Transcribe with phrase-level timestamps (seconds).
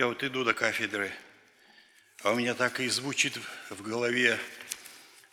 [0.00, 1.12] Я вот иду до кафедры,
[2.22, 3.36] а у меня так и звучит
[3.68, 4.40] в голове,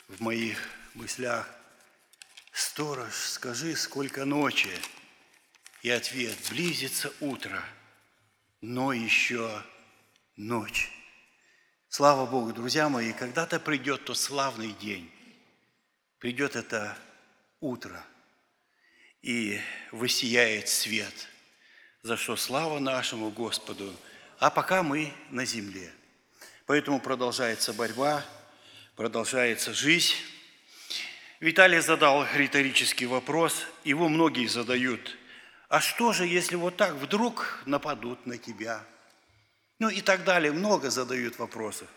[0.10, 0.60] в моих
[0.94, 1.50] мыслях.
[2.52, 4.78] Сторож, скажи, сколько ночи?
[5.84, 7.64] И ответ, близится утро,
[8.60, 9.64] но еще
[10.36, 10.92] ночь.
[11.88, 15.10] Слава Богу, друзья мои, когда-то придет тот славный день.
[16.20, 16.98] Придет это
[17.62, 18.06] утро,
[19.22, 19.62] и
[19.94, 21.30] высияет свет,
[22.04, 23.98] за что слава нашему Господу,
[24.40, 25.92] а пока мы на земле.
[26.66, 28.24] Поэтому продолжается борьба,
[28.96, 30.14] продолжается жизнь.
[31.40, 35.18] Виталий задал риторический вопрос, его многие задают.
[35.70, 38.84] А что же, если вот так вдруг нападут на тебя?
[39.80, 40.52] Ну и так далее.
[40.52, 41.88] Много задают вопросов.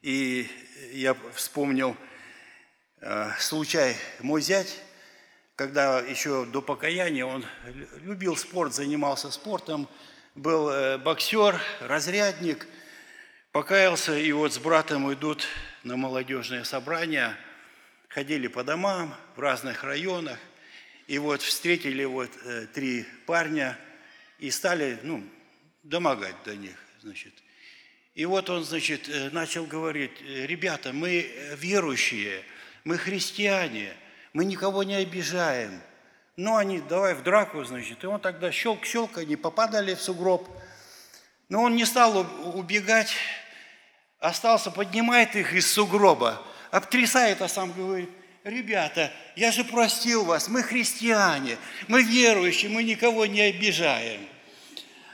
[0.00, 0.48] И
[0.92, 1.96] я вспомнил
[3.00, 3.94] э, случай.
[4.20, 4.78] Мой зять,
[5.56, 7.44] когда еще до покаяния, он
[7.96, 9.88] любил спорт, занимался спортом,
[10.34, 12.66] был э, боксер, разрядник,
[13.52, 15.46] покаялся, и вот с братом идут
[15.82, 17.36] на молодежное собрание–
[18.08, 20.38] ходили по домам в разных районах,
[21.06, 23.78] и вот встретили вот э, три парня
[24.38, 25.24] и стали, ну,
[25.82, 27.32] домогать до них, значит.
[28.14, 32.42] И вот он, значит, э, начал говорить, ребята, мы верующие,
[32.84, 33.94] мы христиане,
[34.32, 35.80] мы никого не обижаем.
[36.38, 38.02] Ну, они, давай в драку, значит.
[38.04, 40.48] И он тогда щелк-щелк, они попадали в сугроб.
[41.48, 43.12] Но он не стал убегать,
[44.20, 48.10] остался, поднимает их из сугроба– обтрясает, а сам говорит,
[48.44, 54.20] ребята, я же простил вас, мы христиане, мы верующие, мы никого не обижаем.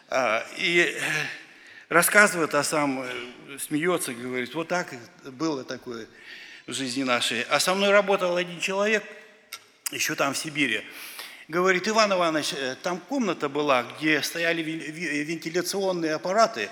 [0.09, 1.01] А, и э,
[1.89, 4.95] рассказывает, а сам э, смеется, говорит, вот так
[5.25, 6.07] было такое
[6.67, 7.43] в жизни нашей.
[7.43, 9.05] А со мной работал один человек,
[9.91, 10.83] еще там в Сибири,
[11.49, 16.71] говорит, Иван Иванович, э, там комната была, где стояли вентиляционные аппараты,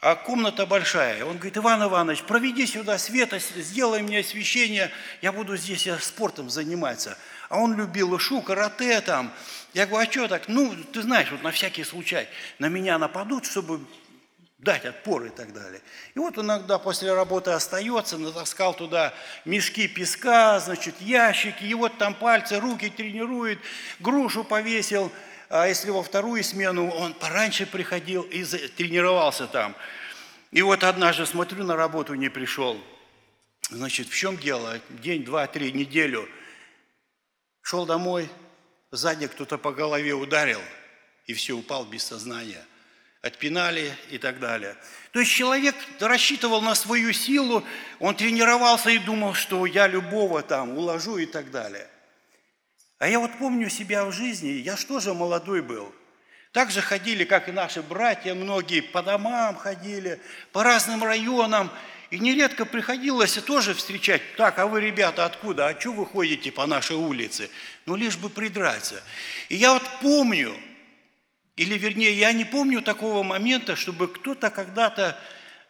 [0.00, 1.24] а комната большая.
[1.24, 6.50] Он говорит, Иван Иванович, проведи сюда света, сделай мне освещение, я буду здесь я спортом
[6.50, 7.16] заниматься.
[7.48, 9.32] А он любил шу, карате там.
[9.74, 10.48] Я говорю, а что так?
[10.48, 12.26] Ну, ты знаешь, вот на всякий случай
[12.58, 13.80] на меня нападут, чтобы
[14.62, 15.82] дать отпор и так далее.
[16.14, 19.12] И вот иногда после работы остается, натаскал туда
[19.44, 23.58] мешки песка, значит, ящики, и вот там пальцы, руки тренирует,
[24.00, 25.12] грушу повесил–
[25.54, 29.76] а если во вторую смену он пораньше приходил и тренировался там.
[30.50, 32.82] И вот однажды смотрю, на работу не пришел.
[33.68, 34.80] Значит, в чем дело?
[34.88, 36.26] День, два, три, неделю.
[37.60, 38.30] Шел домой,
[38.92, 40.62] сзади кто-то по голове ударил,
[41.26, 42.64] и все, упал без сознания.
[43.22, 44.76] Отпинали и так далее.
[45.12, 47.64] То есть человек рассчитывал на свою силу,
[48.00, 51.88] он тренировался и думал, что я любого там уложу и так далее.
[52.98, 55.92] А я вот помню себя в жизни, я что же молодой был.
[56.50, 61.70] Так же ходили, как и наши братья, многие по домам ходили, по разным районам.
[62.10, 65.68] И нередко приходилось тоже встречать, так, а вы, ребята, откуда?
[65.68, 67.50] А что вы ходите по нашей улице?
[67.86, 69.02] Ну, лишь бы придраться.
[69.48, 70.54] И я вот помню,
[71.56, 75.18] или вернее, я не помню такого момента, чтобы кто-то когда-то,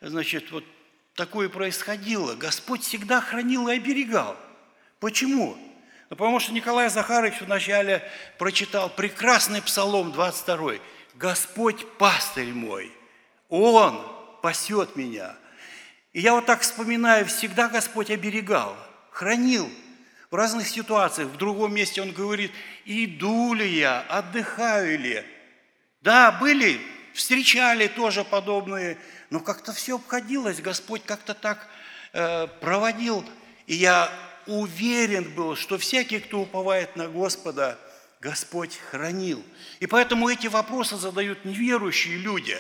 [0.01, 0.65] значит, вот
[1.15, 2.35] такое происходило.
[2.35, 4.37] Господь всегда хранил и оберегал.
[5.01, 5.57] Почему?
[6.09, 10.75] Ну, потому что Николай Захарович вначале прочитал прекрасный псалом 22.
[11.15, 12.93] «Господь пастырь мой,
[13.49, 14.01] Он
[14.43, 15.35] пасет меня».
[16.13, 18.77] И я вот так вспоминаю, всегда Господь оберегал,
[19.11, 19.71] хранил
[20.31, 21.29] в разных ситуациях.
[21.29, 22.53] В другом месте Он говорит,
[22.85, 25.25] иду ли я, отдыхаю ли.
[26.03, 26.81] Да, были,
[27.15, 28.99] встречали тоже подобные,
[29.31, 31.69] но как-то все обходилось, Господь как-то так
[32.13, 33.25] э, проводил.
[33.67, 34.13] И я
[34.47, 37.79] уверен был, что всякий, кто уповает на Господа,
[38.21, 39.45] Господь хранил.
[39.79, 42.59] И поэтому эти вопросы задают неверующие люди.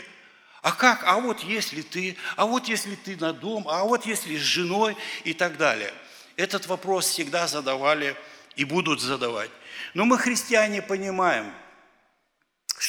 [0.62, 1.03] А как?
[1.04, 4.97] А вот если ты, а вот если ты на дом, а вот если с женой
[5.24, 5.92] и так далее.
[6.36, 8.16] Этот вопрос всегда задавали
[8.54, 9.50] и будут задавать.
[9.94, 11.53] Но мы, христиане, понимаем,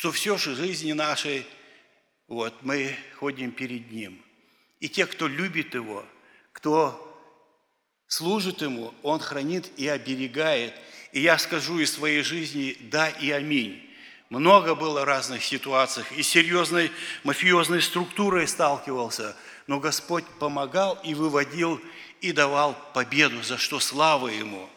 [0.04, 1.46] что все в жизни нашей,
[2.28, 4.22] вот, мы ходим перед Ним.
[4.82, 6.04] И те, кто любит Его,
[6.52, 7.00] кто
[8.08, 10.74] служит Ему, Он хранит и оберегает.
[11.14, 13.82] И я скажу из своей жизни «да» и «аминь».
[14.28, 16.92] Много было разных ситуаций, и серьезной
[17.24, 21.80] мафиозной структурой сталкивался, но Господь помогал и выводил,
[22.20, 24.70] и давал победу, за что слава Ему.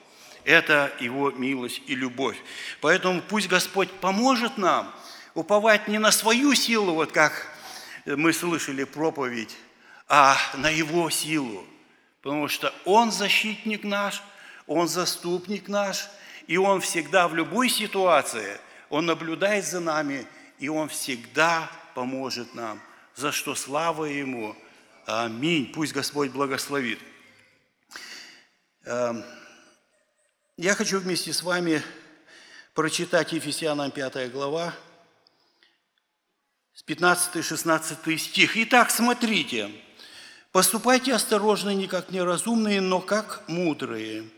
[0.45, 2.37] Это Его милость и любовь.
[2.81, 4.95] Поэтому пусть Господь поможет нам
[5.37, 7.47] уповать не на свою силу, вот как
[8.05, 9.57] мы слышали проповедь,
[10.09, 11.65] а на Его силу–
[12.27, 14.21] потому что Он защитник наш,
[14.67, 16.09] Он заступник наш,
[16.49, 18.59] и Он всегда в любой ситуации,
[18.91, 20.27] Он наблюдает за нами,
[20.59, 22.83] и Он всегда поможет нам,
[23.15, 24.57] за что слава Ему.
[25.07, 25.71] Аминь.
[25.73, 26.99] Пусть Господь благословит.
[28.87, 29.25] Эм,
[30.57, 31.81] я хочу вместе с вами
[32.75, 34.75] прочитать Ефесянам 5 глава,
[36.77, 38.55] с 15-16 стих.
[38.59, 39.71] Итак, смотрите,
[40.53, 44.29] поступайте осторожно, не как неразумные, но как мудрые,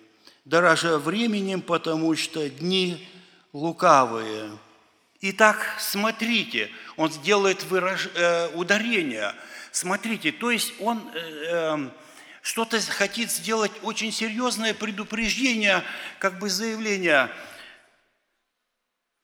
[0.44, 3.08] дорожа временем, потому что дни
[3.52, 4.56] лукавые.
[5.20, 8.08] Итак, смотрите, он сделает выраж...
[8.14, 9.34] э, ударение.
[9.72, 11.90] Смотрите, то есть он э, э,
[12.40, 15.82] что-то хочет сделать очень серьезное предупреждение,
[16.20, 17.30] как бы заявление.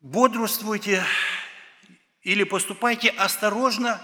[0.01, 1.05] Бодрствуйте,
[2.25, 4.01] или поступайте осторожно,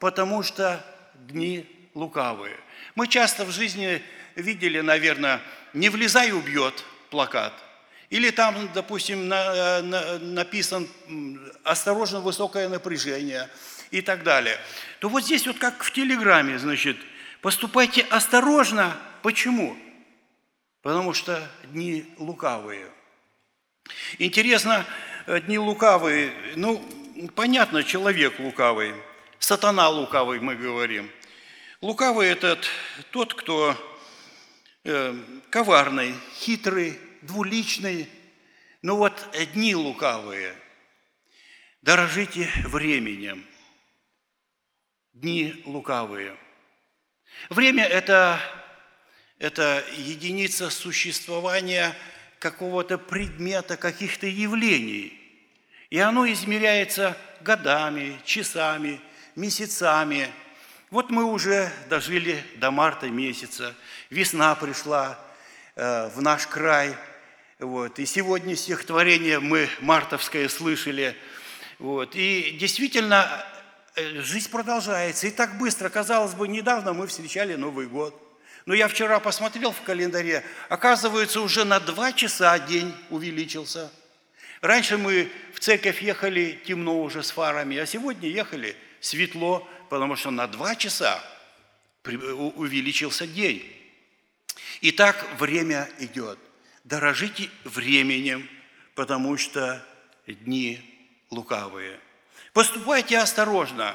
[0.00, 0.84] потому что
[1.14, 2.56] дни лукавые.
[2.96, 4.02] Мы часто в жизни
[4.34, 5.40] видели, наверное,
[5.72, 7.52] «не влезай, убьет» плакат.
[8.10, 10.88] Или там, допустим, на, на, написан
[11.62, 13.48] «осторожно, высокое напряжение»
[13.92, 14.58] и так далее.
[14.98, 16.96] То вот здесь вот как в Телеграме, значит,
[17.40, 18.96] поступайте осторожно.
[19.22, 19.76] Почему?
[20.82, 22.86] Потому что дни лукавые.
[24.18, 24.84] Интересно,
[25.26, 26.84] э, дни лукавые, ну,
[27.28, 28.94] понятно, человек лукавый,
[29.38, 31.10] сатана лукавый, мы говорим.
[31.80, 32.58] Лукавый– это
[33.10, 33.76] тот, кто
[34.84, 35.14] э,
[35.50, 38.08] коварный, хитрый, двуличный.
[38.82, 40.54] Но вот дни лукавые.
[41.82, 43.44] Дорожите временем.
[45.12, 46.36] Дни лукавые.
[47.48, 48.40] Время– это,
[49.38, 51.94] это единица существования
[52.38, 55.16] какого-то предмета, каких-то явлений–
[55.90, 59.00] и оно измеряется годами, часами,
[59.34, 60.28] месяцами.
[60.90, 63.74] Вот мы уже дожили до марта месяца,
[64.08, 65.18] весна пришла
[65.74, 66.94] э, в наш край.
[67.58, 67.98] Вот.
[67.98, 71.16] И сегодня стихотворение мы мартовское слышали.
[71.78, 72.14] Вот.
[72.14, 73.28] И действительно,
[73.96, 75.26] э, жизнь продолжается.
[75.26, 78.14] И так быстро, казалось бы, недавно мы встречали Новый год.
[78.66, 83.90] Но я вчера посмотрел в календаре, оказывается, уже на два часа день увеличился–
[84.60, 90.30] Раньше мы в церковь ехали темно уже с фарами, а сегодня ехали светло, потому что
[90.30, 91.22] на два часа
[92.04, 93.64] увеличился день.
[94.80, 96.38] И так время идет.
[96.84, 98.48] Дорожите временем,
[98.94, 99.84] потому что
[100.26, 100.80] дни
[101.30, 101.98] лукавые.
[102.52, 103.94] Поступайте осторожно.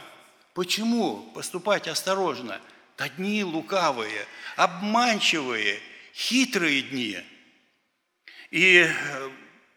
[0.54, 2.62] Почему поступать осторожно?
[2.98, 4.26] Да дни лукавые,
[4.56, 5.80] обманчивые,
[6.14, 7.20] хитрые дни.
[8.52, 8.88] И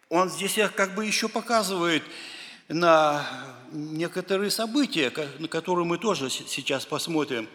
[0.08, 2.02] он здесь как бы еще показывает
[2.68, 3.26] на
[3.72, 7.48] некоторые события, на которые мы тоже сейчас посмотрим.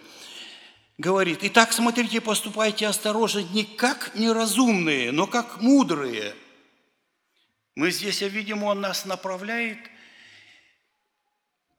[0.97, 6.35] Говорит, итак, смотрите, поступайте осторожно, не как неразумные, но как мудрые.
[7.75, 9.79] Мы здесь, видим, он нас направляет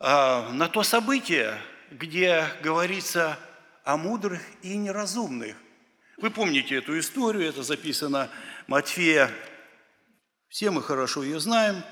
[0.01, 1.57] а, на то событие,
[1.93, 3.39] где говорится
[3.85, 5.57] о мудрых и неразумных.
[6.17, 8.29] Вы помните эту историю, это записано
[8.67, 9.31] Матфея
[10.55, 11.83] все мы хорошо ее знаем.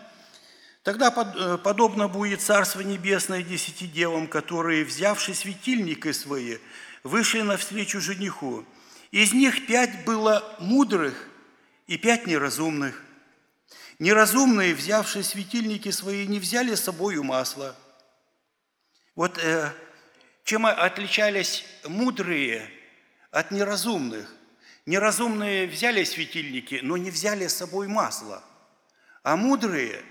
[0.85, 6.59] Тогда э, подобно будет Царство Небесное десяти девам, которые, взявши светильники свои,
[7.03, 8.64] вышли навстречу жениху.
[9.11, 11.29] Из них пять было мудрых
[11.88, 13.03] и пять неразумных.
[13.99, 17.75] Неразумные, взявшие светильники свои, не взяли с собой масло.
[19.17, 19.73] Вот э,
[20.44, 22.70] чем отличались мудрые
[23.32, 24.32] от неразумных?
[24.87, 28.41] Неразумные взяли светильники, но не взяли с собой масло–
[29.22, 30.02] а мудрые,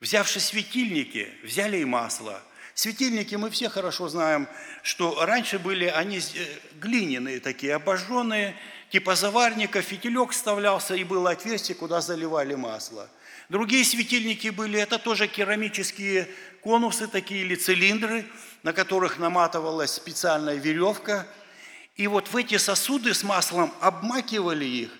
[0.00, 2.42] взявши светильники, взяли и масло.
[2.74, 4.48] Светильники мы все хорошо знаем,
[4.82, 6.20] что раньше были они э,
[6.74, 8.54] глиняные такие, обожженные,
[8.90, 13.08] типа заварника, фитилек вставлялся и было отверстие, куда заливали масло.
[13.48, 16.28] Другие светильники были, это тоже керамические
[16.62, 18.26] конусы такие или цилиндры,
[18.62, 21.26] на которых наматывалась специальная веревка.
[21.94, 24.90] И вот в эти сосуды с маслом обмакивали их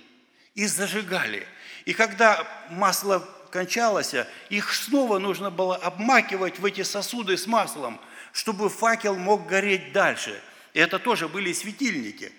[0.54, 1.46] и зажигали–
[1.86, 4.14] и когда масло кончалось,
[4.50, 7.98] их снова нужно было обмакивать в эти сосуды с маслом,
[8.32, 10.42] чтобы факел мог гореть дальше.
[10.74, 12.32] И это тоже были светильники.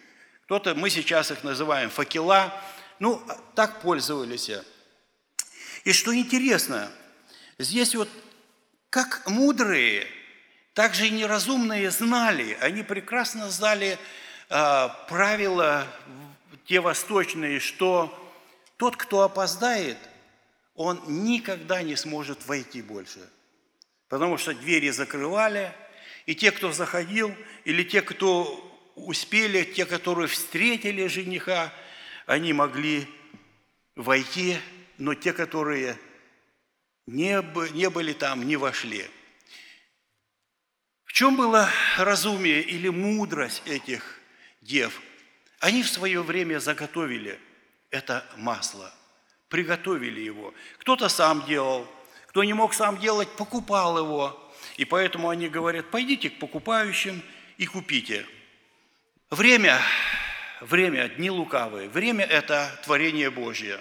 [0.44, 2.54] Кто-то, мы сейчас их называем факела,
[3.00, 3.22] ну,
[3.56, 4.52] так пользовались.
[5.86, 6.92] И что интересно,
[7.58, 8.10] здесь вот
[8.90, 10.08] как мудрые,
[10.74, 13.98] так же и неразумные знали, они прекрасно знали
[14.50, 15.88] э, правила
[16.66, 18.27] те восточные, что
[18.78, 19.98] тот, кто опоздает,
[20.76, 23.20] он никогда не сможет войти больше.
[24.08, 25.74] Потому что двери закрывали,
[26.28, 28.64] и те, кто заходил, или те, кто
[28.96, 31.74] успели, те, которые встретили жениха,
[32.26, 33.08] они могли
[33.96, 34.58] войти,
[34.98, 35.98] но те, которые
[37.08, 37.42] не,
[37.74, 39.06] не были там, не вошли.
[41.08, 44.20] чем было разумие или мудрость этих
[44.62, 45.02] дев?
[45.60, 47.40] Они в свое время заготовили
[47.92, 48.92] это масло,
[49.50, 50.54] приготовили его.
[50.80, 51.88] Кто-то сам делал,
[52.28, 54.54] кто не мог сам делать, покупал его.
[54.78, 57.22] И поэтому они говорят, пойдите к покупающим
[57.58, 58.26] и купите.
[59.30, 59.80] Время,
[60.62, 63.80] время, дни лукавые, время– это творение Божье.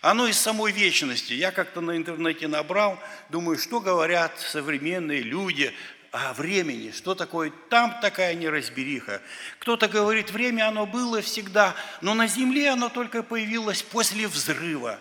[0.00, 1.32] Оно из самой вечности.
[1.32, 5.74] Я как-то на интернете набрал, думаю, что говорят современные люди
[6.10, 9.20] о времени, что такое, там такая неразбериха.
[9.58, 14.98] Кто-то говорит, время оно было всегда, но на земле оно только появилось после взрыва.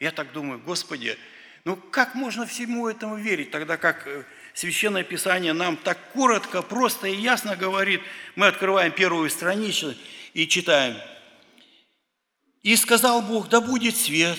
[0.00, 1.18] Я так думаю, Господи,
[1.64, 7.08] ну как можно всему этому верить, тогда как э, Священное Писание нам так коротко, просто
[7.08, 8.00] и ясно говорит,
[8.36, 9.94] мы открываем первую страницу
[10.32, 10.96] и читаем.
[12.62, 14.38] «И сказал Бог, да будет свет,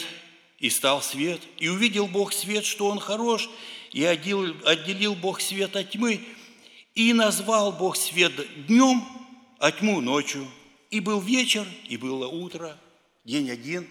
[0.58, 3.48] и стал свет, и увидел Бог свет, что он хорош,
[3.98, 6.24] и отделил, отделил Бог свет от тьмы,
[6.94, 8.32] и назвал Бог свет
[8.68, 9.04] днем,
[9.58, 10.48] а тьму ночью.
[10.92, 12.78] И был вечер, и было утро,
[13.26, 13.90] день один.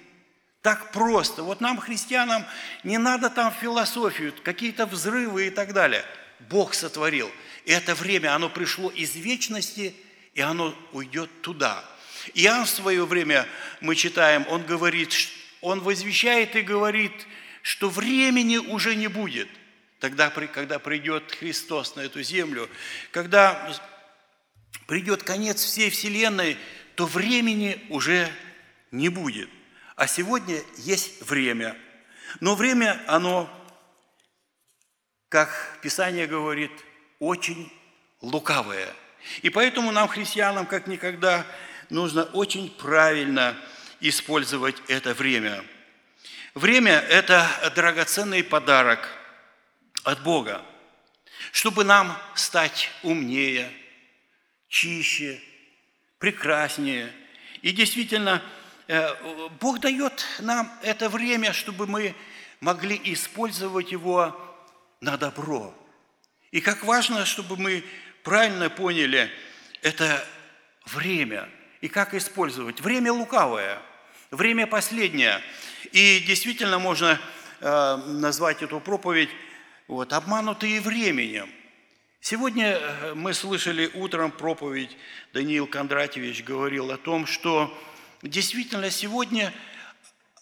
[0.62, 1.42] Так просто.
[1.42, 2.46] Вот нам, христианам,
[2.84, 6.04] не надо там философию, какие-то взрывы и так далее.
[6.50, 7.28] Бог сотворил.
[7.64, 9.92] И это время, оно пришло из вечности,
[10.34, 11.84] и оно уйдет туда.
[12.32, 13.44] Иоанн в свое время,
[13.80, 15.12] мы читаем, он говорит,
[15.62, 17.26] он возвещает и говорит,
[17.62, 19.48] что времени уже не будет–
[20.00, 22.68] тогда, когда придет Христос на эту землю,
[23.12, 23.74] когда
[24.86, 26.58] придет конец всей Вселенной,
[26.94, 28.30] то времени уже
[28.90, 29.48] не будет.
[29.96, 31.76] А сегодня есть время.
[32.40, 33.50] Но время, оно,
[35.28, 36.72] как Писание говорит,
[37.18, 37.72] очень
[38.20, 38.88] лукавое.
[39.42, 41.46] И поэтому нам, христианам, как никогда,
[41.88, 43.56] нужно очень правильно
[44.00, 45.64] использовать это время.
[46.54, 49.08] Время– это драгоценный подарок–
[50.06, 50.64] от Бога,
[51.50, 53.68] чтобы нам стать умнее,
[54.68, 55.40] чище,
[56.18, 57.12] прекраснее.
[57.60, 58.40] И действительно,
[58.86, 62.14] э, Бог дает нам это время, чтобы мы
[62.60, 64.34] могли использовать его
[65.00, 65.74] на добро.
[66.52, 67.84] И как важно, чтобы мы
[68.22, 69.28] правильно поняли
[69.82, 70.24] это
[70.86, 71.48] время
[71.80, 72.80] и как использовать.
[72.80, 73.82] Время лукавое,
[74.30, 75.42] время последнее.
[75.90, 77.20] И действительно можно
[77.60, 79.30] э, назвать эту проповедь
[79.88, 81.48] вот, обманутые временем.
[82.20, 84.96] Сегодня э, мы слышали утром проповедь,
[85.32, 87.72] Даниил Кондратьевич говорил о том, что
[88.22, 89.52] действительно сегодня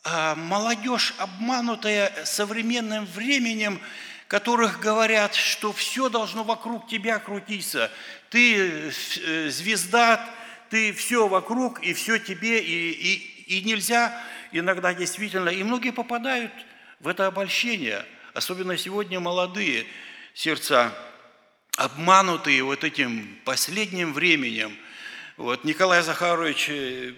[0.02, 3.80] а, молодежь, обманутая современным временем,
[4.28, 7.90] которых говорят, что все должно вокруг тебя крутиться.
[8.30, 10.24] Ты э, звезда,
[10.70, 14.18] ты все вокруг, и все тебе, и, и, и нельзя
[14.52, 15.50] иногда действительно.
[15.50, 16.52] И многие попадают
[17.00, 19.86] в это обольщение– особенно сегодня молодые
[20.34, 20.92] сердца,
[21.76, 24.76] обманутые вот этим последним временем.
[25.36, 27.14] Вот Николай Захарович э,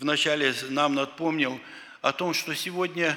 [0.00, 1.60] вначале нам напомнил
[2.02, 3.16] о том, что сегодня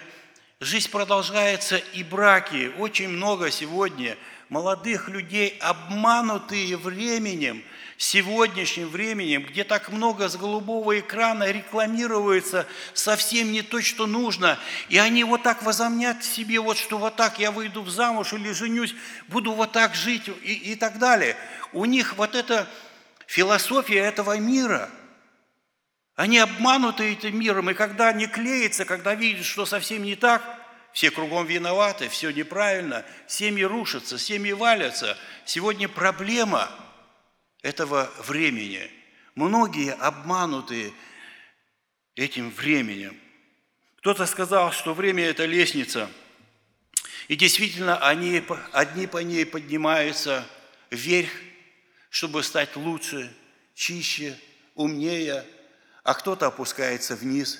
[0.59, 2.71] жизнь продолжается и браки.
[2.77, 4.17] Очень много сегодня
[4.49, 7.63] молодых людей, обманутые временем–
[7.99, 14.97] сегодняшним временем, где так много с голубого экрана рекламируется совсем не то, что нужно, и
[14.97, 18.95] они вот так возомнят себе, вот что вот так я выйду в замуж или женюсь,
[19.27, 21.35] буду вот так жить и, и так далее.
[21.73, 22.67] У них вот эта
[23.27, 24.89] философия этого мира–
[26.15, 30.43] они обмануты этим миром, и когда они клеятся, когда видят, что совсем не так,
[30.91, 35.17] все кругом виноваты, все неправильно, семьи рушатся, семьи валятся.
[35.45, 36.69] Сегодня проблема–
[37.61, 38.89] этого времени.
[39.35, 40.93] Многие обмануты
[42.15, 43.17] этим временем.
[43.97, 46.09] Кто-то сказал, что время– это лестница.
[47.27, 50.47] И действительно, они, одни по ней поднимаются
[50.89, 51.29] вверх,
[52.09, 53.31] чтобы стать лучше,
[53.75, 54.37] чище,
[54.73, 55.45] умнее,
[56.03, 57.59] а кто-то опускается вниз.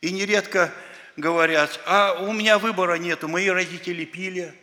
[0.00, 0.72] И нередко
[1.16, 4.54] говорят, а у меня выбора нету, мои родители пили,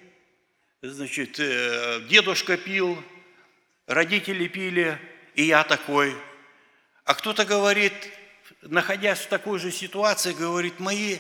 [0.82, 3.02] значит, э, дедушка пил,
[3.88, 5.00] родители пили,
[5.36, 6.16] и я такой.
[7.06, 7.94] А кто-то говорит,
[8.62, 11.20] находясь в такой же ситуации, говорит, мои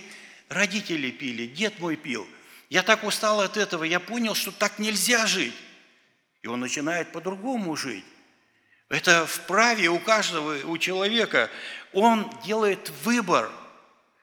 [0.49, 2.27] родители пили, дед мой пил.
[2.69, 5.53] Я так устал от этого, я понял, что так нельзя жить.
[6.41, 8.05] И он начинает по-другому жить.
[8.89, 11.49] Это вправе у каждого, у человека.
[11.93, 13.51] Он делает выбор,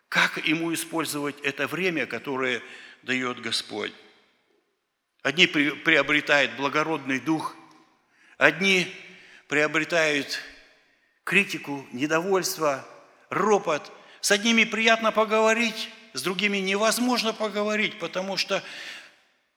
[0.09, 2.63] как ему использовать это время, которое
[3.03, 3.93] дает Господь.
[5.23, 7.55] Одни приобретают благородный дух,
[8.41, 8.91] Одни
[9.49, 10.41] приобретают
[11.25, 12.83] критику, недовольство,
[13.29, 13.93] ропот.
[14.23, 18.63] С одними приятно поговорить, с другими невозможно поговорить, потому что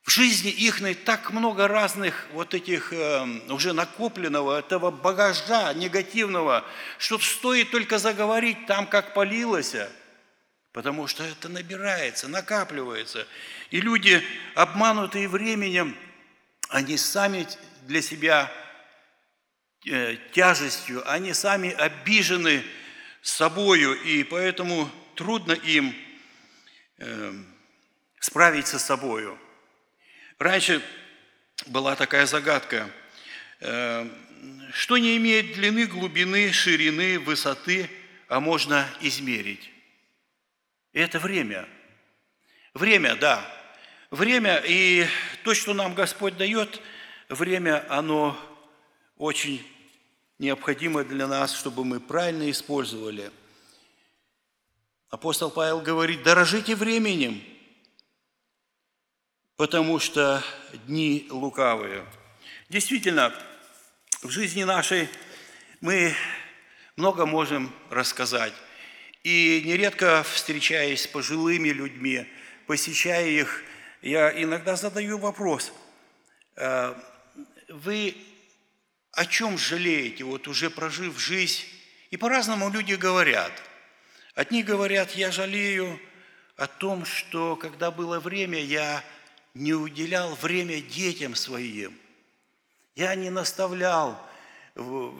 [0.03, 6.65] В жизни их так много разных вот этих э, уже накопленного, этого багажа негативного,
[6.97, 9.77] что стоит только заговорить там, как полилось,
[10.73, 13.25] потому что это набирается, накапливается.
[13.71, 14.21] И люди,
[14.55, 15.95] обманутые временем,
[16.67, 17.47] они сами
[17.83, 18.51] для себя
[20.31, 22.63] тяжестью, они сами обижены
[23.21, 25.95] собою, и поэтому трудно им
[26.97, 27.33] э,
[28.19, 29.37] справиться с собою.
[30.39, 30.81] Раньше
[31.67, 32.89] была такая загадка,
[33.59, 34.09] э,
[34.73, 37.89] что не имеет длины, глубины, ширины, высоты,
[38.27, 39.69] а можно измерить.
[40.91, 41.67] Это время.
[42.73, 43.45] Время, да.
[44.11, 45.07] Время и
[45.43, 46.81] то, что нам Господь дает,
[47.29, 48.37] время, оно
[49.17, 49.65] очень
[50.43, 53.31] необходимо для нас, чтобы мы правильно использовали.
[55.09, 57.41] Апостол Павел говорит, дорожите временем–
[59.55, 60.43] потому что
[60.87, 62.05] дни лукавые.
[62.69, 63.33] Действительно,
[64.21, 65.07] в жизни нашей
[65.81, 66.13] мы
[66.95, 68.53] много можем рассказать.
[69.23, 72.27] И нередко, встречаясь с пожилыми людьми,
[72.67, 73.63] посещая их,
[74.01, 75.71] я иногда задаю вопрос,
[76.57, 77.01] «А
[77.69, 78.15] вы
[79.13, 81.63] о чем жалеете, вот уже прожив жизнь?
[82.09, 83.51] И по-разному люди говорят.
[84.35, 85.99] Одни говорят, я жалею
[86.57, 89.03] о том, что когда было время, я
[89.53, 91.95] не уделял время детям своим.
[92.95, 94.19] Я не наставлял
[94.73, 95.13] в,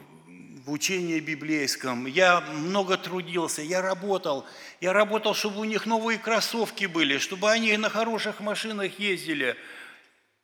[0.64, 2.06] в учении библейском.
[2.06, 4.44] Я много трудился, я работал.
[4.80, 9.56] Я работал, чтобы у них новые кроссовки были, чтобы они на хороших машинах ездили.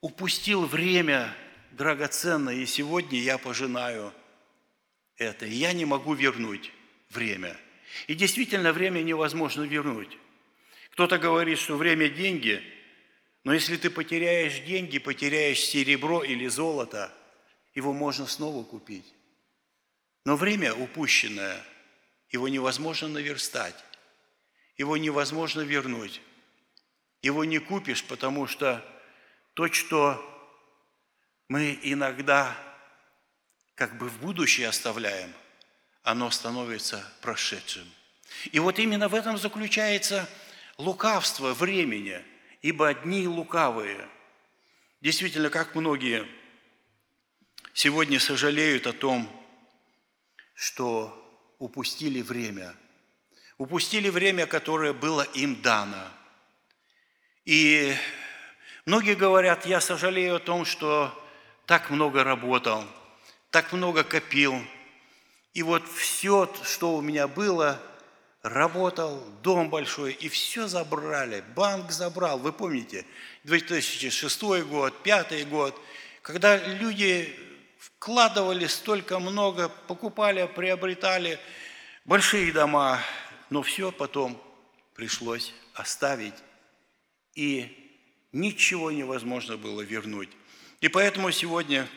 [0.00, 1.34] Упустил время
[1.72, 4.12] драгоценное, и сегодня я пожинаю
[5.16, 5.46] это.
[5.46, 6.72] Я не могу вернуть
[7.10, 7.56] время.
[8.06, 10.16] И действительно, время невозможно вернуть.
[10.92, 12.62] Кто-то говорит, что время– деньги–
[13.44, 17.12] но если ты потеряешь деньги, потеряешь серебро или золото,
[17.74, 19.14] его можно снова купить.
[20.24, 21.64] Но время упущенное,
[22.30, 23.76] его невозможно наверстать,
[24.76, 26.20] его невозможно вернуть.
[27.22, 28.84] Его не купишь, потому что
[29.54, 30.39] то, что
[31.50, 32.56] мы иногда
[33.74, 35.34] как бы в будущее оставляем,
[36.02, 37.86] оно становится прошедшим.
[38.52, 40.26] И вот именно в этом заключается
[40.78, 42.24] лукавство времени–
[42.62, 44.08] ибо одни лукавые.
[45.00, 46.26] Действительно, как многие
[47.72, 49.28] сегодня сожалеют о том,
[50.54, 51.16] что
[51.58, 52.74] упустили время.
[53.56, 56.08] Упустили время, которое было им дано.
[57.44, 57.94] И
[58.84, 61.16] многие говорят, я сожалею о том, что
[61.70, 62.84] так много работал,
[63.52, 64.60] так много копил.
[65.54, 67.80] И вот все, что у меня было,
[68.42, 72.40] работал, дом большой, и все забрали, банк забрал.
[72.40, 73.06] Вы помните,
[73.44, 75.80] 2006 год, 2005 год,
[76.22, 77.38] когда люди
[77.78, 81.38] вкладывали столько много, покупали, приобретали
[82.04, 82.98] большие дома,
[83.48, 84.42] но все потом
[84.96, 86.34] пришлось оставить,
[87.36, 87.94] и
[88.32, 90.30] ничего невозможно было вернуть.
[90.80, 91.88] И поэтому сегодня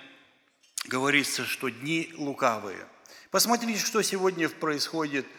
[0.86, 2.88] говорится, что дни лукавые.
[3.32, 5.26] Посмотрите, что сегодня происходит–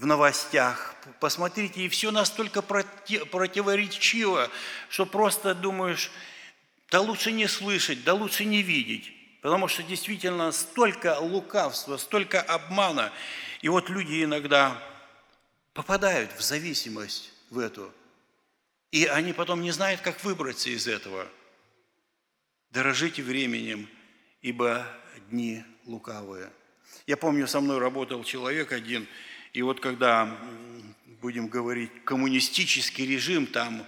[0.00, 0.94] в новостях.
[1.20, 4.50] Посмотрите, и все настолько противоречиво,
[4.88, 6.10] что просто думаешь,
[6.90, 9.12] да лучше не слышать, да лучше не видеть.
[9.42, 13.12] Потому что действительно столько лукавства, столько обмана.
[13.60, 14.82] И вот люди иногда
[15.74, 17.92] попадают в зависимость в эту.
[18.90, 21.28] И они потом не знают, как выбраться из этого.
[22.70, 23.88] Дорожите временем,
[24.42, 24.86] ибо
[25.30, 26.50] дни лукавые.
[27.06, 29.06] Я помню, со мной работал человек один,
[29.52, 30.38] и вот когда,
[31.20, 33.86] будем говорить, коммунистический режим там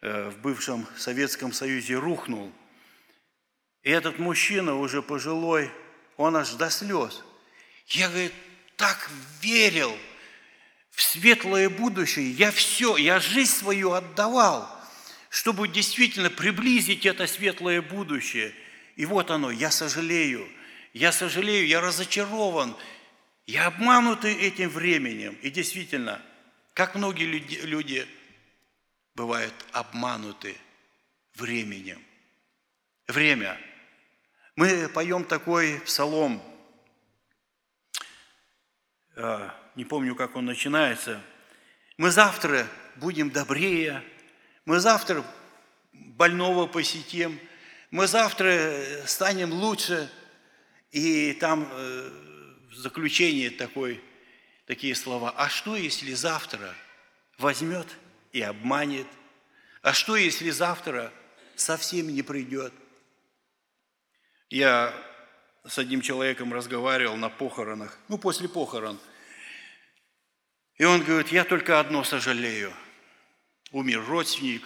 [0.00, 2.52] э, в бывшем Советском Союзе рухнул,
[3.82, 5.70] и этот мужчина уже пожилой,
[6.16, 7.22] он аж до слез.
[7.86, 8.32] Я, говорит,
[8.76, 9.10] так
[9.40, 9.96] верил
[10.98, 12.30] в светлое будущее.
[12.32, 14.68] Я все, я жизнь свою отдавал,
[15.30, 18.52] чтобы действительно приблизить это светлое будущее.
[18.96, 20.48] И вот оно, я сожалею–
[20.98, 22.76] я сожалею, я разочарован,
[23.46, 25.38] я обманутый этим временем.
[25.42, 26.20] И действительно,
[26.74, 28.06] как многие люди,
[29.14, 30.56] бывают обмануты
[31.34, 32.02] временем.
[33.06, 33.58] Время.
[34.56, 36.42] Мы поем такой псалом,
[39.14, 41.22] а, не помню, как он начинается.
[41.96, 44.02] Мы завтра будем добрее,
[44.66, 45.24] мы завтра
[45.92, 47.40] больного посетим,
[47.90, 50.10] мы завтра станем лучше–
[50.90, 52.10] и там э,
[52.70, 54.02] в заключении такой,
[54.66, 55.32] такие слова.
[55.36, 56.74] А что, если завтра
[57.36, 57.86] возьмет
[58.32, 59.06] и обманет.
[59.82, 61.12] А что, если завтра
[61.56, 62.72] совсем не придет?
[64.50, 64.94] Я
[65.66, 68.98] с одним человеком разговаривал на похоронах, ну, после похорон.
[70.78, 72.72] И он говорит, я только одно сожалею.
[73.72, 74.62] Умер родственник,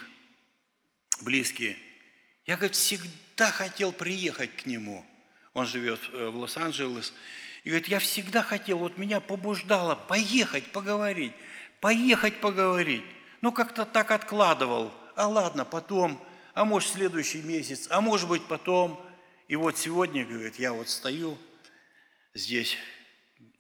[1.22, 1.76] близкий.
[2.44, 5.04] Я, говорит, всегда хотел приехать к нему.
[5.54, 7.14] Он живет э, в Лос-Анджелес.
[7.64, 11.32] И говорит, я всегда хотел, вот меня побуждало поехать, поговорить,
[11.80, 13.04] поехать, поговорить.
[13.40, 14.92] Ну, как-то так откладывал.
[15.16, 16.22] А ладно, потом,
[16.54, 19.02] а может, следующий месяц, а может быть, потом.
[19.48, 21.38] И вот сегодня, говорит, я вот стою
[22.34, 22.76] здесь,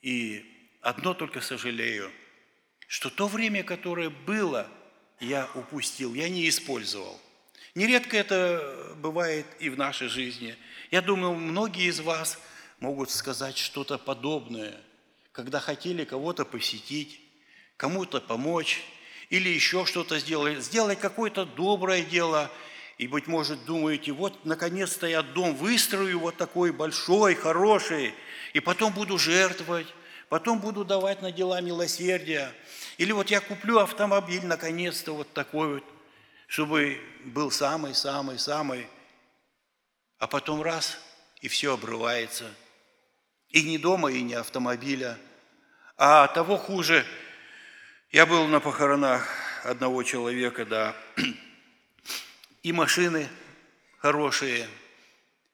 [0.00, 0.44] и
[0.80, 2.10] одно только сожалею,
[2.92, 4.68] что то время, которое было,
[5.20, 7.18] я упустил, я не использовал.
[7.74, 10.56] Нередко это бывает и в нашей жизни.
[10.90, 12.38] Я думаю, многие из вас–
[12.82, 14.74] могут сказать что-то подобное,
[15.30, 17.20] когда хотели кого-то посетить,
[17.76, 18.82] кому-то помочь
[19.30, 22.50] или еще что-то сделать, сделать какое-то доброе дело,
[22.98, 28.12] и, быть может, думаете, вот, наконец-то я дом выстрою вот такой большой, хороший,
[28.52, 29.86] и потом буду жертвовать,
[30.28, 32.52] потом буду давать на дела милосердия.
[32.98, 35.84] Или вот я куплю автомобиль, наконец-то, вот такой вот,
[36.46, 38.86] чтобы был самый-самый-самый,
[40.18, 40.98] а потом раз,
[41.40, 42.52] и все обрывается–
[43.52, 45.18] и не дома, и не автомобиля.
[45.96, 47.06] А того хуже,
[48.10, 49.28] я был на похоронах
[49.62, 50.96] одного человека, да,
[52.62, 53.28] и машины
[53.98, 54.68] хорошие,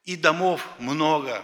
[0.04, 1.42] и домов много.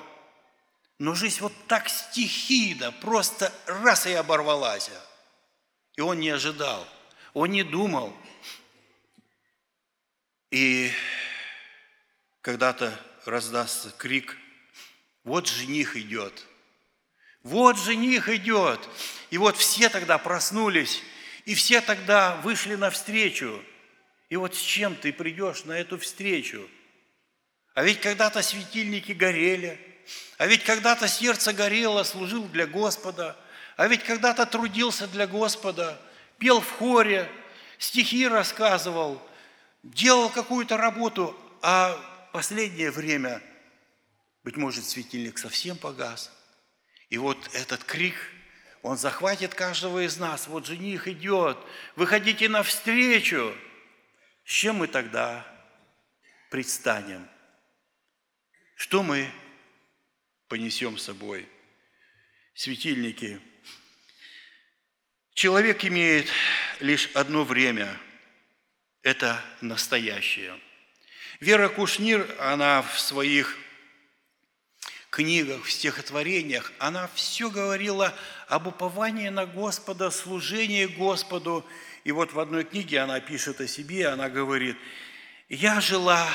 [0.98, 4.90] Но жизнь вот так стихийно, просто раз и оборвалась.
[5.96, 6.86] И он не ожидал,
[7.32, 8.16] он не думал.
[10.50, 10.90] И
[12.40, 14.36] когда-то раздастся крик–
[15.24, 16.46] вот жених идет.
[17.42, 18.80] Вот жених идет.
[19.30, 21.02] И вот все тогда проснулись,
[21.46, 23.62] и все тогда вышли навстречу.
[24.28, 26.68] И вот с чем ты придешь на эту встречу?
[27.74, 29.80] А ведь когда-то светильники горели,
[30.38, 33.36] а ведь когда-то сердце горело, служил для Господа,
[33.76, 36.00] а ведь когда-то трудился для Господа,
[36.38, 37.30] пел в хоре,
[37.78, 39.20] стихи рассказывал,
[39.82, 41.98] делал какую-то работу, а
[42.32, 43.42] последнее время–
[44.44, 46.30] быть может, светильник совсем погас.
[47.08, 48.14] И вот этот крик,
[48.82, 50.46] он захватит каждого из нас.
[50.46, 51.56] Вот жених идет,
[51.96, 53.56] выходите навстречу.
[54.44, 55.46] С чем мы тогда
[56.50, 57.26] предстанем?
[58.76, 59.30] Что мы
[60.48, 61.48] понесем с собой?
[62.54, 63.40] Светильники.
[65.34, 66.28] Человек имеет
[66.78, 68.00] лишь одно время–
[69.02, 70.56] это настоящее.
[71.40, 73.58] Вера Кушнир, она в своих
[75.10, 78.14] книгах, в стихотворениях, она все говорила
[78.46, 81.66] об уповании на Господа, служении Господу.
[82.04, 84.76] И вот в одной книге она пишет о себе, она говорит,
[85.48, 86.30] «Я жила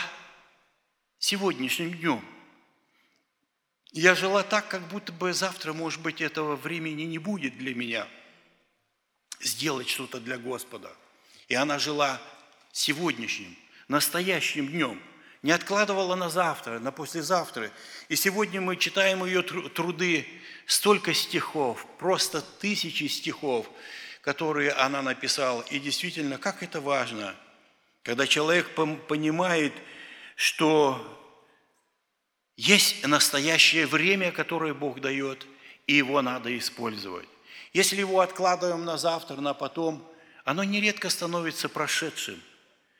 [1.20, 2.26] сегодняшним днем.
[3.94, 8.06] Я жила так, как будто бы завтра, может быть, этого времени не будет для меня
[9.40, 10.92] сделать что-то для Господа.
[11.48, 12.22] И она жила
[12.72, 13.56] сегодняшним,
[13.88, 15.02] настоящим днем–
[15.42, 17.72] не откладывала на завтра, на послезавтра.
[18.10, 20.28] И сегодня мы читаем ее труды,
[20.66, 23.70] столько стихов, просто тысячи стихов,
[24.22, 25.62] которые она написала.
[25.70, 27.36] И действительно, как это важно,
[28.04, 28.70] когда человек
[29.08, 29.74] понимает,
[30.36, 31.16] что
[32.58, 35.48] есть настоящее время, которое Бог дает,
[35.88, 37.28] и его надо использовать.
[37.74, 40.08] Если его откладываем на завтра, на потом,
[40.44, 42.42] оно нередко становится прошедшим.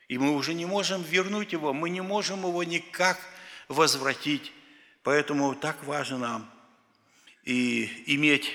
[0.08, 3.18] И мы уже не можем вернуть его, мы не можем его никак
[3.68, 4.52] возвратить.
[5.02, 6.50] Поэтому так важно нам
[7.44, 8.52] и иметь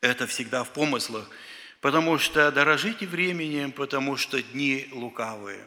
[0.00, 1.28] это всегда в помыслах,
[1.80, 5.66] потому что дорожите временем, потому что дни лукавые.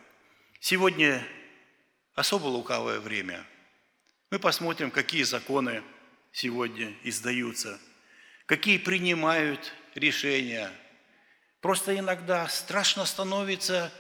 [0.60, 1.26] Сегодня
[2.16, 3.46] особо лукавое время.
[4.32, 5.84] Мы посмотрим, какие законы
[6.32, 7.80] сегодня издаются,
[8.46, 10.72] какие принимают решения.
[11.62, 13.92] Просто иногда страшно становится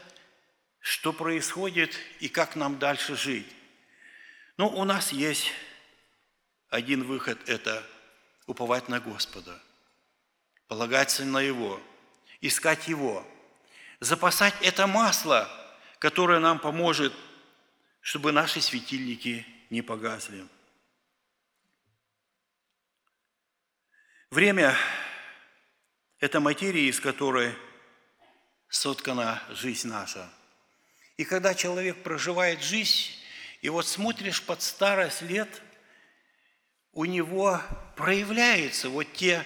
[0.83, 3.47] что происходит и как нам дальше жить.
[4.57, 5.49] Ну, у нас есть
[6.69, 7.87] один выход– это
[8.47, 9.57] уповать на Господа,
[10.67, 11.79] полагаться на Его,
[12.41, 13.25] искать Его,
[14.01, 15.49] запасать это масло,
[15.99, 17.13] которое нам поможет,
[18.01, 20.45] чтобы наши светильники не погасли.
[24.33, 24.75] Время–
[26.19, 27.53] это материя, из которой
[28.67, 30.27] соткана жизнь наша–
[31.17, 33.11] и когда человек проживает жизнь,
[33.61, 35.61] и вот смотришь под старость лет,
[36.93, 37.61] у него
[37.95, 39.45] проявляются вот те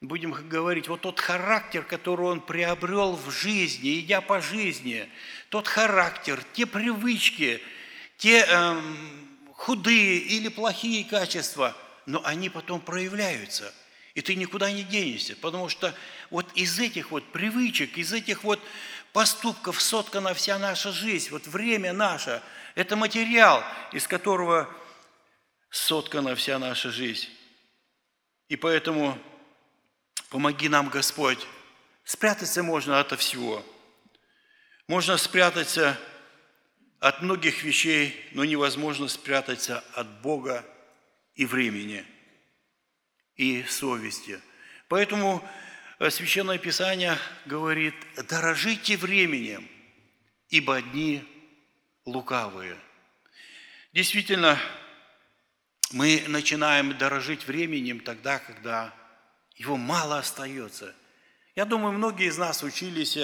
[0.00, 5.10] будем говорить, вот тот характер, который он приобрел в жизни, идя по жизни,
[5.50, 7.60] тот характер, те привычки,
[8.16, 11.76] те эм, худые или плохие качества,
[12.06, 13.74] но они потом проявляются.
[14.16, 15.94] И ты никуда не денешься, потому что
[16.30, 18.58] вот из этих вот привычек, из этих вот
[19.12, 22.42] поступков соткана вся наша жизнь, вот время наше.
[22.76, 24.74] Это материал, из которого
[25.68, 27.28] соткана вся наша жизнь.
[28.48, 29.18] И поэтому
[30.30, 31.46] помоги нам, Господь.
[32.02, 33.62] Спрятаться можно от всего.
[34.88, 36.00] Можно спрятаться
[37.00, 40.64] от многих вещей, но невозможно спрятаться от Бога
[41.34, 42.06] и времени,
[43.36, 44.40] и совести.
[44.88, 45.46] Поэтому
[45.98, 47.94] э, Священное Писание говорит,
[48.28, 49.68] дорожите временем,
[50.48, 51.24] ибо дни
[52.04, 52.76] лукавые.
[53.92, 54.58] Действительно,
[55.92, 58.92] мы начинаем дорожить временем тогда, когда
[59.56, 60.94] его мало остается.
[61.54, 63.16] Я думаю, многие из нас учились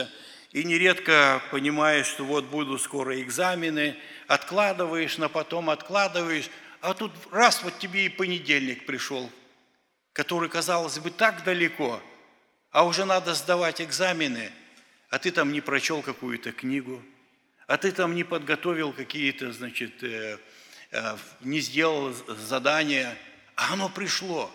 [0.53, 3.97] и нередко понимаешь, что вот будут скоро экзамены,
[4.27, 6.49] откладываешь, на потом откладываешь,
[6.81, 9.31] а тут раз вот тебе и понедельник пришел,
[10.13, 12.03] который, казалось бы, так далеко,
[12.71, 14.51] а уже надо сдавать экзамены,
[15.11, 17.03] а ты там не прочел какую-то книгу,
[17.67, 20.39] а ты там не подготовил какие-то, значит, э,
[20.91, 23.17] э, не сделал задания,
[23.57, 24.51] а оно пришло.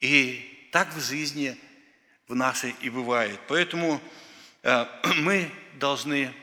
[0.00, 1.56] И так в жизни
[2.28, 3.38] в нашей и бывает.
[3.48, 4.00] Поэтому
[4.66, 4.86] Э,
[5.18, 6.34] мы должны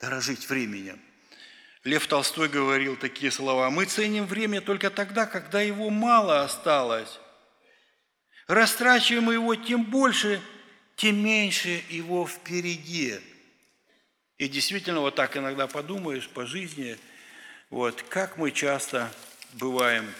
[0.00, 1.00] дорожить временем.
[1.82, 3.68] Лев Толстой говорил такие слова.
[3.70, 7.18] Мы ценим время только тогда, когда его мало осталось.
[8.48, 10.42] Растрачиваем его тем больше,
[10.96, 13.20] тем меньше его впереди.
[14.38, 16.98] И действительно, вот так иногда подумаешь по жизни,
[17.70, 19.12] вот как мы часто
[19.52, 20.12] бываем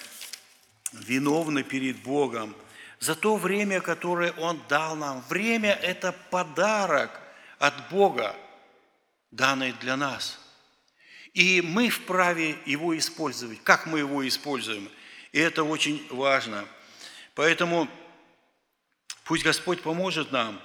[0.92, 2.54] виновны перед Богом
[3.00, 5.24] за то время, которое Он дал нам.
[5.28, 7.10] Время– это подарок–
[7.58, 8.34] от Бога,
[9.30, 10.38] данной для нас.
[11.34, 13.62] И мы вправе его использовать.
[13.62, 14.88] Как мы его используем?
[15.32, 16.64] И это очень важно.
[17.34, 17.88] Поэтому
[19.28, 20.60] пусть Господь поможет нам,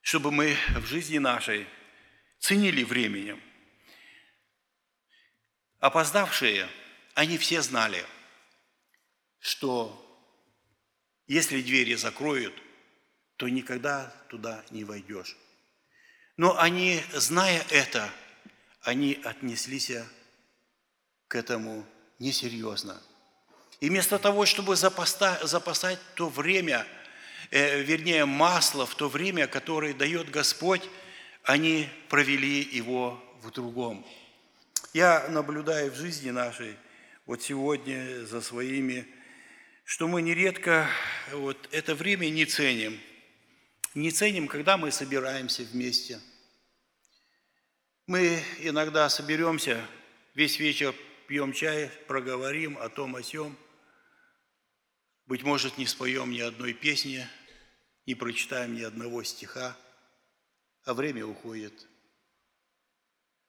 [0.00, 1.68] чтобы мы в жизни нашей
[2.40, 3.40] ценили временем.
[5.78, 6.68] Опоздавшие,
[7.14, 8.04] они все знали,
[9.38, 10.04] что
[11.26, 12.54] если двери закроют–
[13.38, 15.36] то никогда туда не войдешь.
[16.36, 18.12] Но они, зная это,
[18.82, 19.92] они отнеслись
[21.28, 21.86] к этому
[22.18, 23.00] несерьезно.
[23.80, 26.86] И вместо того, чтобы запасать, запасать то время,
[27.50, 30.82] э, вернее, масло в то время, которое дает Господь,
[31.44, 34.06] они провели его в другом.
[34.92, 36.76] Я наблюдаю в жизни нашей,
[37.26, 39.06] вот сегодня за своими,
[39.84, 40.88] что мы нередко
[41.32, 42.98] вот это время не ценим–
[43.98, 46.20] не ценим, когда мы собираемся вместе.
[48.06, 49.84] Мы иногда соберемся,
[50.34, 50.94] весь вечер
[51.26, 53.56] пьем чай, проговорим о том, о сем.
[55.28, 57.24] Быть может, не споем ни одной песни,
[58.06, 59.76] не прочитаем ни одного стиха,
[60.84, 61.86] а время уходит.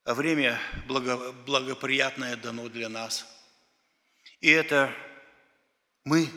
[0.04, 3.26] А время благо, благоприятное дано для нас.
[4.40, 4.94] И это
[6.04, 6.30] мы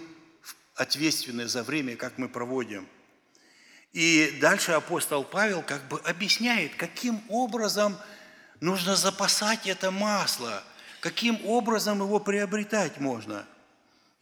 [0.74, 2.88] ответственны за время, как мы проводим–
[3.92, 7.96] и дальше апостол Павел как бы объясняет, каким образом
[8.61, 10.64] нужно запасать это масло,
[11.00, 13.46] каким образом его приобретать можно.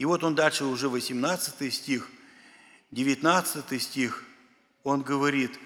[0.01, 2.09] И вот он дальше уже 18 стих,
[2.91, 4.25] 19 стих,
[4.83, 5.61] он говорит,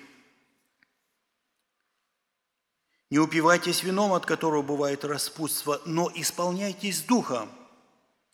[3.11, 7.49] «Не упивайтесь вином, от которого бывает распутство, но исполняйтесь духом».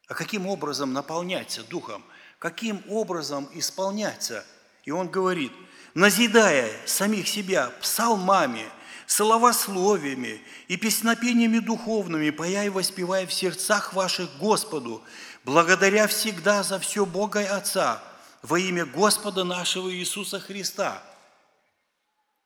[0.09, 2.03] А каким образом наполняться духом?
[2.39, 4.45] Каким образом исполняться–
[4.85, 5.53] и он говорит,
[5.95, 8.65] назидая самих себя псалмами,
[9.07, 15.03] словословиями и песнопениями духовными, пая и воспевая в сердцах ваших Господу,
[15.45, 18.03] благодаря всегда за все Бога и Отца,
[18.43, 21.03] во имя Господа нашего Иисуса Христа.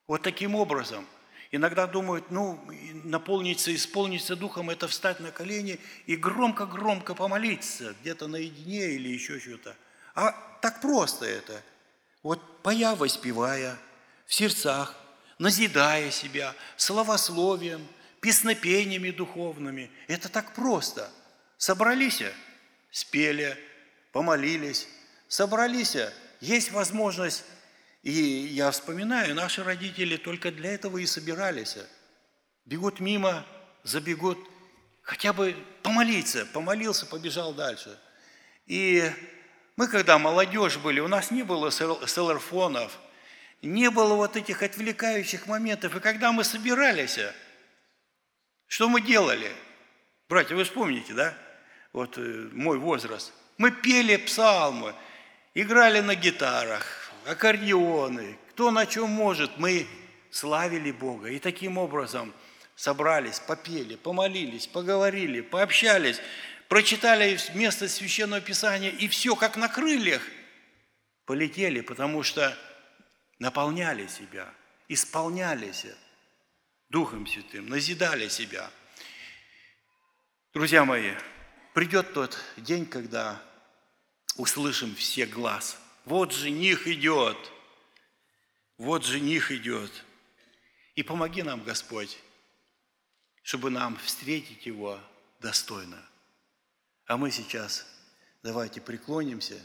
[0.07, 1.07] Вот таким образом.
[1.53, 2.61] Иногда думают, ну,
[3.05, 9.77] наполниться, исполниться Духом– это встать на колени и громко-громко помолиться, где-то наедине или еще что-то.
[10.17, 11.63] А так просто это–
[12.25, 13.79] вот поя воспевая
[14.27, 14.97] в сердцах,
[15.39, 17.87] назидая себя словословием,
[18.21, 19.91] песнопениями духовными.
[20.09, 21.11] Это так просто.
[21.59, 22.23] Собрались,
[22.95, 23.59] спели,
[24.13, 24.87] помолились,
[25.27, 25.97] собрались,
[26.41, 27.45] есть возможность.
[28.05, 31.77] И я вспоминаю, наши родители только для этого и собирались.
[32.65, 33.45] Бегут мимо,
[33.83, 34.39] забегут,
[35.03, 37.99] хотя бы помолиться, помолился, побежал дальше.
[38.67, 39.11] И
[39.77, 42.97] Мы, когда молодежь были, у нас не было селлерфонов,
[43.61, 45.97] не было вот этих отвлекающих моментов.
[45.97, 47.19] И когда мы собирались,
[48.69, 49.51] что мы делали?
[50.29, 51.37] Братья, вы вспомните, да?
[51.95, 53.33] Вот э, мой возраст.
[53.57, 54.95] Мы пели псалмы,
[55.55, 56.85] играли на гитарах,
[57.25, 59.57] аккордеоны, кто на чем может.
[59.57, 59.87] Мы
[60.31, 61.31] славили Бога.
[61.31, 62.35] И таким образом
[62.77, 66.21] собрались, попели, помолились, поговорили, пообщались
[66.69, 70.23] прочитали место Священного Писания, и все как на крыльях
[71.25, 72.57] полетели, потому что
[73.39, 74.53] наполняли себя,
[74.89, 75.87] исполнялись
[76.89, 78.71] Духом Святым, назидали себя.
[80.53, 81.13] Друзья мои,
[81.75, 83.43] придет тот день, когда
[84.37, 85.79] услышим все глаз.
[86.07, 87.37] Вот жених идет,
[88.79, 89.91] вот жених идет.
[90.95, 92.19] И помоги нам, Господь,
[93.43, 94.99] чтобы нам встретить его
[95.41, 96.01] достойно.
[97.07, 97.87] А мы сейчас
[98.43, 99.61] давайте преклонимся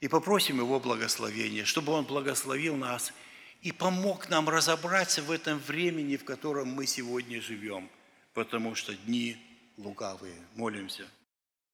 [0.00, 3.12] и попросим Его благословения, чтобы Он благословил нас
[3.60, 7.90] и помог нам разобраться в этом времени, в котором мы сегодня живем,
[8.32, 9.36] потому что дни
[9.76, 10.36] лукавые.
[10.54, 11.06] Молимся.